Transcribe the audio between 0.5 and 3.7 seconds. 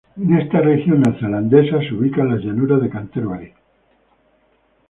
región neozelandesa se ubican las Llanuras de Canterbury.